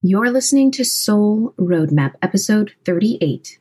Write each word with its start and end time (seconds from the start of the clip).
You're 0.00 0.30
listening 0.30 0.70
to 0.72 0.84
Soul 0.84 1.54
Roadmap, 1.58 2.14
episode 2.22 2.72
38. 2.84 3.56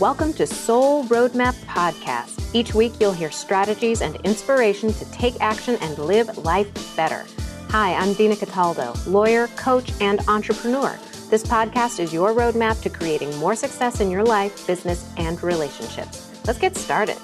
Welcome 0.00 0.32
to 0.32 0.48
Soul 0.48 1.04
Roadmap 1.04 1.54
Podcast. 1.66 2.52
Each 2.52 2.74
week, 2.74 2.94
you'll 2.98 3.12
hear 3.12 3.30
strategies 3.30 4.02
and 4.02 4.16
inspiration 4.24 4.92
to 4.94 5.04
take 5.12 5.40
action 5.40 5.76
and 5.80 5.96
live 5.96 6.38
life 6.38 6.96
better. 6.96 7.24
Hi, 7.68 7.94
I'm 7.94 8.14
Dina 8.14 8.34
Cataldo, 8.34 8.94
lawyer, 9.06 9.46
coach, 9.54 9.92
and 10.00 10.18
entrepreneur. 10.26 10.98
This 11.28 11.42
podcast 11.42 11.98
is 11.98 12.12
your 12.12 12.30
roadmap 12.30 12.80
to 12.82 12.88
creating 12.88 13.36
more 13.38 13.56
success 13.56 14.00
in 14.00 14.12
your 14.12 14.22
life, 14.22 14.64
business, 14.64 15.12
and 15.16 15.42
relationships. 15.42 16.30
Let's 16.46 16.60
get 16.60 16.76
started. 16.76 17.16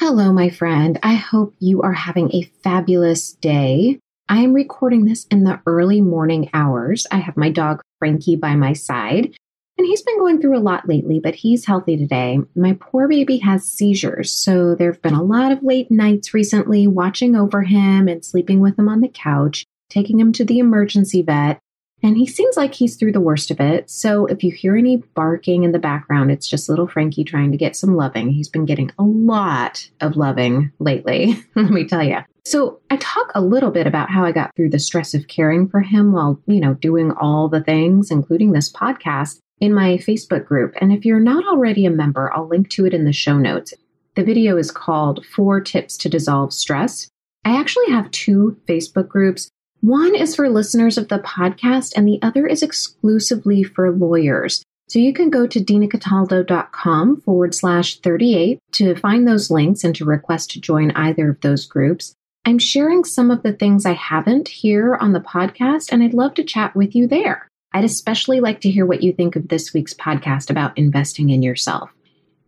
Hello, 0.00 0.32
my 0.32 0.50
friend. 0.50 0.98
I 1.04 1.14
hope 1.14 1.54
you 1.60 1.82
are 1.82 1.92
having 1.92 2.34
a 2.34 2.50
fabulous 2.64 3.34
day. 3.34 4.00
I 4.28 4.40
am 4.40 4.54
recording 4.54 5.04
this 5.04 5.26
in 5.26 5.44
the 5.44 5.60
early 5.66 6.00
morning 6.00 6.50
hours. 6.52 7.06
I 7.12 7.18
have 7.18 7.36
my 7.36 7.50
dog 7.50 7.80
Frankie 8.00 8.34
by 8.34 8.56
my 8.56 8.72
side, 8.72 9.36
and 9.78 9.86
he's 9.86 10.02
been 10.02 10.18
going 10.18 10.40
through 10.40 10.56
a 10.56 10.60
lot 10.60 10.88
lately, 10.88 11.18
but 11.18 11.34
he's 11.34 11.64
healthy 11.64 11.96
today. 11.96 12.38
My 12.54 12.76
poor 12.78 13.08
baby 13.08 13.38
has 13.38 13.64
seizures, 13.64 14.30
so 14.30 14.74
there 14.74 14.92
have 14.92 15.02
been 15.02 15.14
a 15.14 15.22
lot 15.22 15.50
of 15.50 15.62
late 15.62 15.90
nights 15.90 16.34
recently 16.34 16.86
watching 16.86 17.34
over 17.34 17.62
him 17.62 18.06
and 18.06 18.24
sleeping 18.24 18.60
with 18.60 18.78
him 18.78 18.88
on 18.88 19.00
the 19.00 19.08
couch, 19.08 19.64
taking 19.88 20.20
him 20.20 20.32
to 20.32 20.44
the 20.44 20.58
emergency 20.58 21.22
vet. 21.22 21.58
And 22.04 22.16
he 22.16 22.26
seems 22.26 22.56
like 22.56 22.74
he's 22.74 22.96
through 22.96 23.12
the 23.12 23.20
worst 23.20 23.50
of 23.50 23.60
it. 23.60 23.88
So 23.88 24.26
if 24.26 24.42
you 24.42 24.50
hear 24.50 24.76
any 24.76 24.96
barking 24.96 25.62
in 25.62 25.70
the 25.70 25.78
background, 25.78 26.32
it's 26.32 26.48
just 26.48 26.68
little 26.68 26.88
Frankie 26.88 27.22
trying 27.22 27.52
to 27.52 27.56
get 27.56 27.76
some 27.76 27.96
loving. 27.96 28.28
He's 28.28 28.48
been 28.48 28.66
getting 28.66 28.90
a 28.98 29.04
lot 29.04 29.88
of 30.00 30.16
loving 30.16 30.72
lately, 30.80 31.42
let 31.54 31.70
me 31.70 31.86
tell 31.86 32.02
you. 32.02 32.18
So 32.44 32.80
I 32.90 32.96
talk 32.96 33.30
a 33.34 33.40
little 33.40 33.70
bit 33.70 33.86
about 33.86 34.10
how 34.10 34.24
I 34.24 34.32
got 34.32 34.54
through 34.56 34.70
the 34.70 34.80
stress 34.80 35.14
of 35.14 35.28
caring 35.28 35.68
for 35.68 35.80
him 35.80 36.12
while, 36.12 36.40
you 36.46 36.60
know, 36.60 36.74
doing 36.74 37.12
all 37.12 37.48
the 37.48 37.62
things, 37.62 38.10
including 38.10 38.50
this 38.50 38.70
podcast 38.70 39.38
in 39.62 39.72
my 39.72 39.96
Facebook 39.96 40.44
group. 40.44 40.74
And 40.80 40.92
if 40.92 41.04
you're 41.04 41.20
not 41.20 41.46
already 41.46 41.86
a 41.86 41.90
member, 41.90 42.32
I'll 42.34 42.48
link 42.48 42.68
to 42.70 42.84
it 42.84 42.92
in 42.92 43.04
the 43.04 43.12
show 43.12 43.38
notes. 43.38 43.72
The 44.16 44.24
video 44.24 44.56
is 44.56 44.72
called 44.72 45.24
Four 45.24 45.60
Tips 45.60 45.96
to 45.98 46.08
Dissolve 46.08 46.52
Stress. 46.52 47.08
I 47.44 47.56
actually 47.56 47.90
have 47.90 48.10
two 48.10 48.56
Facebook 48.68 49.08
groups. 49.08 49.48
One 49.80 50.16
is 50.16 50.34
for 50.34 50.48
listeners 50.48 50.98
of 50.98 51.06
the 51.06 51.20
podcast, 51.20 51.92
and 51.96 52.08
the 52.08 52.18
other 52.22 52.44
is 52.44 52.64
exclusively 52.64 53.62
for 53.62 53.92
lawyers. 53.92 54.64
So 54.88 54.98
you 54.98 55.12
can 55.12 55.30
go 55.30 55.46
to 55.46 55.60
dinacataldo.com 55.60 57.20
forward 57.20 57.54
slash 57.54 58.00
38 58.00 58.58
to 58.72 58.96
find 58.96 59.28
those 59.28 59.48
links 59.48 59.84
and 59.84 59.94
to 59.94 60.04
request 60.04 60.50
to 60.50 60.60
join 60.60 60.90
either 60.90 61.30
of 61.30 61.40
those 61.40 61.66
groups. 61.66 62.14
I'm 62.44 62.58
sharing 62.58 63.04
some 63.04 63.30
of 63.30 63.44
the 63.44 63.52
things 63.52 63.86
I 63.86 63.92
haven't 63.92 64.48
here 64.48 64.96
on 64.96 65.12
the 65.12 65.20
podcast, 65.20 65.92
and 65.92 66.02
I'd 66.02 66.14
love 66.14 66.34
to 66.34 66.42
chat 66.42 66.74
with 66.74 66.96
you 66.96 67.06
there. 67.06 67.48
I'd 67.74 67.84
especially 67.84 68.40
like 68.40 68.60
to 68.62 68.70
hear 68.70 68.86
what 68.86 69.02
you 69.02 69.12
think 69.12 69.36
of 69.36 69.48
this 69.48 69.72
week's 69.72 69.94
podcast 69.94 70.50
about 70.50 70.76
investing 70.76 71.30
in 71.30 71.42
yourself. 71.42 71.90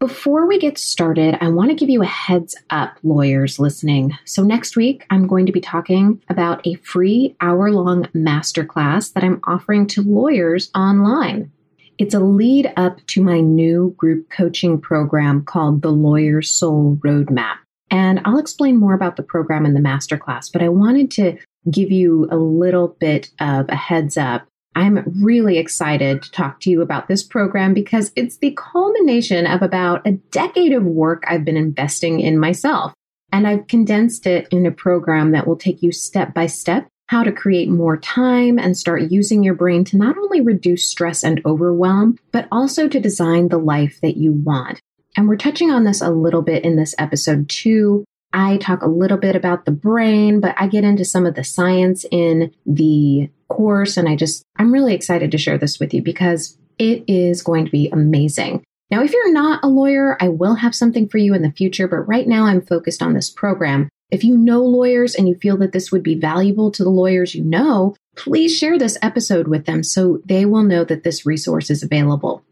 Before 0.00 0.47
we 0.47 0.58
get 0.58 0.77
started, 0.77 1.39
I 1.41 1.48
want 1.48 1.70
to 1.70 1.77
give 1.77 1.89
you 1.89 2.03
a 2.03 2.06
heads 2.06 2.55
up, 2.69 2.98
lawyers 3.03 3.58
listening. 3.58 4.19
So, 4.25 4.42
next 4.42 4.77
week, 4.77 5.06
I'm 5.08 5.27
going 5.27 5.47
to 5.47 5.52
be 5.52 5.62
talking 5.62 6.20
about 6.28 6.67
a 6.67 6.75
free 6.75 7.36
hour 7.41 7.70
long 7.70 8.05
masterclass 8.14 9.12
that 9.14 9.25
I'm 9.25 9.41
offering 9.45 9.86
to 9.89 10.02
lawyers 10.02 10.70
online. 10.75 11.50
It's 11.97 12.12
a 12.14 12.20
lead 12.20 12.72
up 12.77 12.98
to 13.08 13.22
my 13.22 13.41
new 13.41 13.95
group 13.97 14.28
coaching 14.28 14.80
program 14.80 15.45
called 15.45 15.80
the 15.80 15.92
Lawyer 15.92 16.42
Soul 16.42 16.98
Roadmap. 17.05 17.55
And 17.91 18.20
I'll 18.25 18.39
explain 18.39 18.77
more 18.77 18.95
about 18.95 19.17
the 19.17 19.22
program 19.22 19.64
in 19.64 19.74
the 19.74 19.80
masterclass, 19.80 20.52
but 20.52 20.62
I 20.62 20.68
wanted 20.68 21.11
to 21.12 21.39
give 21.70 21.92
you 21.92 22.29
a 22.30 22.36
little 22.36 22.89
bit 22.89 23.30
of 23.41 23.68
a 23.68 23.77
heads 23.77 24.17
up 24.17 24.46
I'm 24.74 25.05
really 25.23 25.58
excited 25.58 26.23
to 26.23 26.30
talk 26.30 26.61
to 26.61 26.70
you 26.70 26.83
about 26.83 27.08
this 27.08 27.23
program 27.23 27.74
because 27.74 28.12
it's 28.17 28.39
the 28.39 28.57
culmination 28.57 29.46
of 29.46 29.62
about 29.62 30.07
a 30.07 30.12
decade 30.12 30.73
of 30.73 30.85
work 30.85 31.23
I've 31.27 31.45
been 31.45 31.57
investing 31.57 32.20
in 32.20 32.39
myself. 32.39 32.92
And 33.33 33.46
I've 33.46 33.67
condensed 33.67 34.27
it 34.27 34.46
in 34.51 34.67
a 34.67 34.70
program 34.70 35.33
that 35.33 35.46
will 35.46 35.57
take 35.57 35.83
you 35.83 35.92
step 35.92 36.35
by 36.35 36.46
step 36.46 36.86
how 37.08 37.23
to 37.23 37.33
create 37.33 37.68
more 37.68 37.96
time 37.96 38.58
and 38.58 38.77
start 38.77 39.11
using 39.11 39.42
your 39.42 39.55
brain 39.55 39.85
to 39.85 39.96
not 39.96 40.17
only 40.17 40.40
reduce 40.40 40.89
stress 40.89 41.23
and 41.23 41.41
overwhelm, 41.45 42.18
but 42.33 42.48
also 42.51 42.89
to 42.89 43.01
design 43.01 43.48
the 43.48 43.58
life 43.58 44.01
that 44.01 44.17
you 44.17 44.33
want. 44.33 44.80
And 45.17 45.29
we're 45.29 45.36
touching 45.36 45.70
on 45.70 45.85
this 45.85 46.01
a 46.01 46.11
little 46.11 46.42
bit 46.42 46.64
in 46.64 46.77
this 46.77 46.95
episode 46.98 47.48
too. 47.48 48.05
I 48.34 48.56
talk 48.58 48.83
a 48.83 48.89
little 48.89 49.17
bit 49.17 49.36
about 49.36 49.64
the 49.64 49.70
brain, 49.70 50.40
but 50.40 50.56
I 50.58 50.67
get 50.67 50.83
into 50.83 51.05
some 51.05 51.24
of 51.24 51.36
the 51.36 51.45
science 51.45 52.05
in 52.11 52.52
the 52.67 53.30
course. 53.48 53.96
And 53.96 54.08
I 54.08 54.17
just, 54.17 54.42
I'm 54.56 54.72
really 54.72 54.92
excited 54.92 55.30
to 55.30 55.39
share 55.39 55.56
this 55.56 55.78
with 55.78 55.95
you 55.95 56.02
because 56.02 56.58
it 56.78 57.05
is 57.06 57.42
going 57.42 57.64
to 57.64 57.70
be 57.70 57.89
amazing. 57.90 58.64
Now, 58.90 59.02
if 59.02 59.12
you're 59.12 59.33
not 59.33 59.62
a 59.62 59.68
lawyer, 59.68 60.17
I 60.20 60.28
will 60.28 60.56
have 60.56 60.74
something 60.74 61.08
for 61.08 61.18
you 61.18 61.33
in 61.33 61.42
the 61.42 61.52
future, 61.52 61.86
but 61.86 62.08
right 62.08 62.27
now 62.27 62.44
I'm 62.46 62.61
focused 62.61 63.02
on 63.02 63.14
this 63.14 63.30
program. 63.30 63.89
If 64.11 64.24
you 64.24 64.36
know 64.36 64.62
lawyers 64.62 65.14
and 65.14 65.28
you 65.28 65.36
feel 65.36 65.56
that 65.58 65.73
this 65.73 65.90
would 65.90 66.02
be 66.02 66.17
valuable 66.17 66.70
to 66.73 66.84
the 66.84 66.90
lawyers 66.90 67.34
you 67.34 67.44
know, 67.44 67.94
please 68.17 68.56
share 68.56 68.78
this 68.78 68.98
episode 69.00 69.46
with 69.46 69.64
them 69.64 69.83
so 69.83 70.20
they 70.24 70.44
will 70.44 70.62
know 70.64 70.84
that 70.84 71.05
this 71.05 71.24
resource 71.24 71.70
is 71.70 71.83
available. 71.83 72.44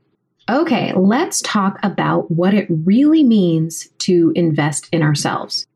Okay, 0.48 0.92
let's 0.94 1.40
talk 1.42 1.78
about 1.82 2.30
what 2.30 2.54
it 2.54 2.66
really 2.68 3.22
means 3.22 3.88
to 3.98 4.32
invest 4.34 4.88
in 4.92 5.02
ourselves. 5.02 5.66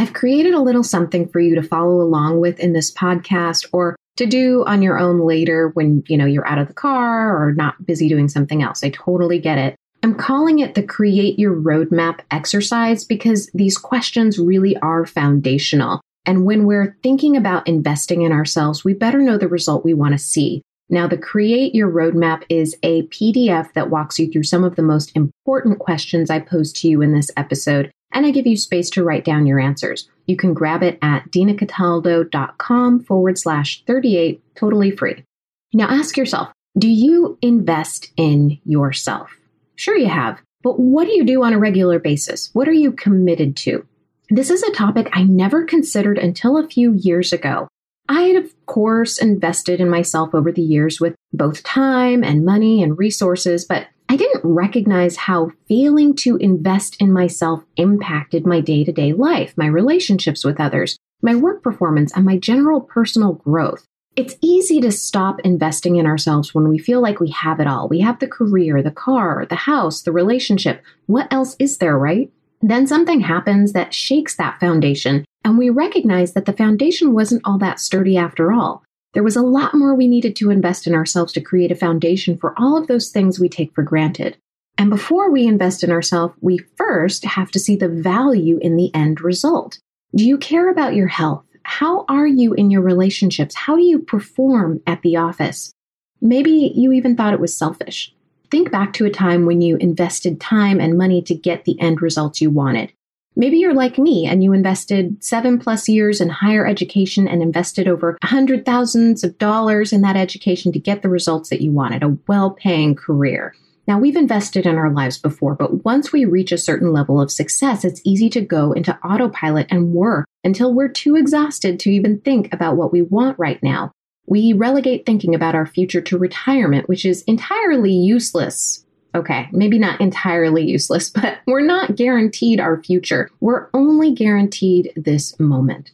I've 0.00 0.14
created 0.14 0.54
a 0.54 0.62
little 0.62 0.82
something 0.82 1.28
for 1.28 1.40
you 1.40 1.54
to 1.56 1.62
follow 1.62 2.00
along 2.00 2.40
with 2.40 2.58
in 2.58 2.72
this 2.72 2.90
podcast 2.90 3.68
or 3.70 3.96
to 4.16 4.24
do 4.24 4.64
on 4.66 4.80
your 4.80 4.98
own 4.98 5.26
later 5.26 5.68
when, 5.74 6.04
you 6.08 6.16
know, 6.16 6.24
you're 6.24 6.48
out 6.48 6.56
of 6.56 6.68
the 6.68 6.72
car 6.72 7.36
or 7.36 7.52
not 7.52 7.84
busy 7.84 8.08
doing 8.08 8.26
something 8.26 8.62
else. 8.62 8.82
I 8.82 8.88
totally 8.88 9.38
get 9.38 9.58
it. 9.58 9.76
I'm 10.02 10.14
calling 10.14 10.60
it 10.60 10.74
the 10.74 10.82
create 10.82 11.38
your 11.38 11.54
roadmap 11.54 12.20
exercise 12.30 13.04
because 13.04 13.50
these 13.52 13.76
questions 13.76 14.38
really 14.38 14.74
are 14.78 15.04
foundational. 15.04 16.00
And 16.24 16.46
when 16.46 16.64
we're 16.64 16.96
thinking 17.02 17.36
about 17.36 17.68
investing 17.68 18.22
in 18.22 18.32
ourselves, 18.32 18.82
we 18.82 18.94
better 18.94 19.20
know 19.20 19.36
the 19.36 19.48
result 19.48 19.84
we 19.84 19.92
want 19.92 20.12
to 20.12 20.18
see. 20.18 20.62
Now, 20.88 21.08
the 21.08 21.18
Create 21.18 21.74
Your 21.74 21.90
Roadmap 21.90 22.44
is 22.48 22.74
a 22.82 23.02
PDF 23.08 23.74
that 23.74 23.90
walks 23.90 24.18
you 24.18 24.32
through 24.32 24.44
some 24.44 24.64
of 24.64 24.76
the 24.76 24.82
most 24.82 25.14
important 25.14 25.78
questions 25.78 26.30
I 26.30 26.40
posed 26.40 26.76
to 26.76 26.88
you 26.88 27.02
in 27.02 27.12
this 27.12 27.30
episode 27.36 27.92
and 28.12 28.26
I 28.26 28.30
give 28.30 28.46
you 28.46 28.56
space 28.56 28.90
to 28.90 29.04
write 29.04 29.24
down 29.24 29.46
your 29.46 29.60
answers. 29.60 30.08
You 30.26 30.36
can 30.36 30.54
grab 30.54 30.82
it 30.82 30.98
at 31.02 31.30
dinacataldo.com 31.30 33.04
forward 33.04 33.38
slash 33.38 33.82
38, 33.86 34.42
totally 34.54 34.90
free. 34.90 35.24
Now 35.72 35.88
ask 35.88 36.16
yourself, 36.16 36.48
do 36.78 36.88
you 36.88 37.38
invest 37.42 38.12
in 38.16 38.58
yourself? 38.64 39.30
Sure, 39.76 39.96
you 39.96 40.08
have, 40.08 40.40
but 40.62 40.78
what 40.78 41.06
do 41.06 41.12
you 41.14 41.24
do 41.24 41.42
on 41.42 41.52
a 41.52 41.58
regular 41.58 41.98
basis? 41.98 42.50
What 42.52 42.68
are 42.68 42.72
you 42.72 42.92
committed 42.92 43.56
to? 43.58 43.86
This 44.28 44.50
is 44.50 44.62
a 44.62 44.72
topic 44.72 45.08
I 45.12 45.24
never 45.24 45.64
considered 45.64 46.18
until 46.18 46.56
a 46.56 46.68
few 46.68 46.92
years 46.94 47.32
ago. 47.32 47.68
I 48.08 48.22
had, 48.22 48.36
of 48.36 48.66
course, 48.66 49.18
invested 49.18 49.80
in 49.80 49.88
myself 49.88 50.34
over 50.34 50.52
the 50.52 50.62
years 50.62 51.00
with 51.00 51.14
both 51.32 51.62
time 51.62 52.24
and 52.24 52.44
money 52.44 52.82
and 52.82 52.98
resources, 52.98 53.64
but 53.64 53.86
I 54.10 54.16
didn't 54.16 54.42
recognize 54.42 55.14
how 55.14 55.52
failing 55.68 56.16
to 56.16 56.34
invest 56.38 56.96
in 57.00 57.12
myself 57.12 57.62
impacted 57.76 58.44
my 58.44 58.60
day 58.60 58.82
to 58.82 58.90
day 58.90 59.12
life, 59.12 59.54
my 59.56 59.66
relationships 59.66 60.44
with 60.44 60.58
others, 60.58 60.98
my 61.22 61.36
work 61.36 61.62
performance, 61.62 62.12
and 62.16 62.24
my 62.24 62.36
general 62.36 62.80
personal 62.80 63.34
growth. 63.34 63.86
It's 64.16 64.34
easy 64.40 64.80
to 64.80 64.90
stop 64.90 65.38
investing 65.44 65.94
in 65.94 66.06
ourselves 66.06 66.52
when 66.52 66.66
we 66.66 66.76
feel 66.76 67.00
like 67.00 67.20
we 67.20 67.30
have 67.30 67.60
it 67.60 67.68
all. 67.68 67.88
We 67.88 68.00
have 68.00 68.18
the 68.18 68.26
career, 68.26 68.82
the 68.82 68.90
car, 68.90 69.46
the 69.48 69.54
house, 69.54 70.02
the 70.02 70.10
relationship. 70.10 70.82
What 71.06 71.32
else 71.32 71.54
is 71.60 71.78
there, 71.78 71.96
right? 71.96 72.32
Then 72.60 72.88
something 72.88 73.20
happens 73.20 73.74
that 73.74 73.94
shakes 73.94 74.34
that 74.34 74.58
foundation, 74.58 75.24
and 75.44 75.56
we 75.56 75.70
recognize 75.70 76.32
that 76.32 76.46
the 76.46 76.52
foundation 76.52 77.14
wasn't 77.14 77.42
all 77.44 77.58
that 77.58 77.78
sturdy 77.78 78.16
after 78.16 78.50
all. 78.50 78.82
There 79.12 79.22
was 79.24 79.36
a 79.36 79.42
lot 79.42 79.74
more 79.74 79.94
we 79.94 80.06
needed 80.06 80.36
to 80.36 80.50
invest 80.50 80.86
in 80.86 80.94
ourselves 80.94 81.32
to 81.32 81.40
create 81.40 81.72
a 81.72 81.76
foundation 81.76 82.36
for 82.36 82.54
all 82.56 82.76
of 82.76 82.86
those 82.86 83.10
things 83.10 83.40
we 83.40 83.48
take 83.48 83.74
for 83.74 83.82
granted. 83.82 84.36
And 84.78 84.88
before 84.88 85.30
we 85.30 85.46
invest 85.46 85.82
in 85.82 85.90
ourselves, 85.90 86.34
we 86.40 86.58
first 86.76 87.24
have 87.24 87.50
to 87.50 87.58
see 87.58 87.76
the 87.76 87.88
value 87.88 88.58
in 88.62 88.76
the 88.76 88.94
end 88.94 89.20
result. 89.20 89.78
Do 90.14 90.24
you 90.24 90.38
care 90.38 90.70
about 90.70 90.94
your 90.94 91.08
health? 91.08 91.44
How 91.64 92.04
are 92.08 92.26
you 92.26 92.54
in 92.54 92.70
your 92.70 92.82
relationships? 92.82 93.54
How 93.54 93.76
do 93.76 93.82
you 93.82 93.98
perform 93.98 94.80
at 94.86 95.02
the 95.02 95.16
office? 95.16 95.72
Maybe 96.20 96.72
you 96.74 96.92
even 96.92 97.16
thought 97.16 97.34
it 97.34 97.40
was 97.40 97.56
selfish. 97.56 98.14
Think 98.50 98.70
back 98.70 98.92
to 98.94 99.06
a 99.06 99.10
time 99.10 99.44
when 99.44 99.60
you 99.60 99.76
invested 99.76 100.40
time 100.40 100.80
and 100.80 100.96
money 100.96 101.22
to 101.22 101.34
get 101.34 101.64
the 101.64 101.78
end 101.80 102.00
results 102.00 102.40
you 102.40 102.50
wanted. 102.50 102.92
Maybe 103.36 103.58
you're 103.58 103.74
like 103.74 103.98
me 103.98 104.26
and 104.26 104.42
you 104.42 104.52
invested 104.52 105.22
seven 105.22 105.58
plus 105.58 105.88
years 105.88 106.20
in 106.20 106.28
higher 106.28 106.66
education 106.66 107.28
and 107.28 107.42
invested 107.42 107.86
over 107.86 108.18
a 108.20 108.26
hundred 108.26 108.66
thousands 108.66 109.22
of 109.22 109.38
dollars 109.38 109.92
in 109.92 110.00
that 110.02 110.16
education 110.16 110.72
to 110.72 110.78
get 110.78 111.02
the 111.02 111.08
results 111.08 111.48
that 111.50 111.60
you 111.60 111.70
wanted, 111.72 112.02
a 112.02 112.16
well 112.26 112.50
paying 112.50 112.94
career. 112.94 113.54
Now, 113.86 113.98
we've 113.98 114.16
invested 114.16 114.66
in 114.66 114.76
our 114.76 114.92
lives 114.92 115.18
before, 115.18 115.54
but 115.54 115.84
once 115.84 116.12
we 116.12 116.24
reach 116.24 116.52
a 116.52 116.58
certain 116.58 116.92
level 116.92 117.20
of 117.20 117.30
success, 117.30 117.84
it's 117.84 118.00
easy 118.04 118.28
to 118.30 118.40
go 118.40 118.72
into 118.72 118.96
autopilot 118.98 119.66
and 119.70 119.92
work 119.92 120.26
until 120.44 120.74
we're 120.74 120.88
too 120.88 121.16
exhausted 121.16 121.80
to 121.80 121.90
even 121.90 122.20
think 122.20 122.52
about 122.52 122.76
what 122.76 122.92
we 122.92 123.02
want 123.02 123.38
right 123.38 123.60
now. 123.62 123.90
We 124.26 124.52
relegate 124.52 125.06
thinking 125.06 125.34
about 125.34 125.54
our 125.54 125.66
future 125.66 126.00
to 126.02 126.18
retirement, 126.18 126.88
which 126.88 127.04
is 127.04 127.22
entirely 127.22 127.92
useless. 127.92 128.84
Okay, 129.14 129.48
maybe 129.52 129.78
not 129.78 130.00
entirely 130.00 130.64
useless, 130.64 131.10
but 131.14 131.38
we're 131.46 131.60
not 131.60 131.96
guaranteed 131.96 132.60
our 132.60 132.82
future. 132.82 133.30
We're 133.40 133.68
only 133.74 134.12
guaranteed 134.12 134.92
this 134.96 135.38
moment. 135.38 135.92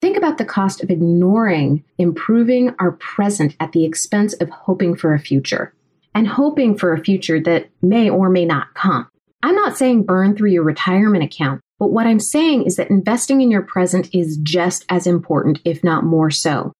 Think 0.00 0.16
about 0.16 0.38
the 0.38 0.44
cost 0.44 0.82
of 0.82 0.90
ignoring 0.90 1.84
improving 1.98 2.74
our 2.78 2.92
present 2.92 3.56
at 3.58 3.72
the 3.72 3.84
expense 3.84 4.32
of 4.34 4.48
hoping 4.48 4.94
for 4.94 5.12
a 5.12 5.18
future 5.18 5.74
and 6.14 6.28
hoping 6.28 6.76
for 6.76 6.92
a 6.92 7.02
future 7.02 7.40
that 7.40 7.68
may 7.82 8.08
or 8.08 8.28
may 8.28 8.44
not 8.44 8.74
come. 8.74 9.08
I'm 9.42 9.54
not 9.54 9.76
saying 9.76 10.04
burn 10.04 10.36
through 10.36 10.50
your 10.50 10.62
retirement 10.62 11.24
account, 11.24 11.60
but 11.78 11.90
what 11.90 12.06
I'm 12.06 12.20
saying 12.20 12.64
is 12.64 12.76
that 12.76 12.90
investing 12.90 13.40
in 13.40 13.50
your 13.50 13.62
present 13.62 14.08
is 14.12 14.36
just 14.38 14.84
as 14.88 15.06
important, 15.06 15.60
if 15.64 15.82
not 15.84 16.04
more 16.04 16.30
so. 16.30 16.72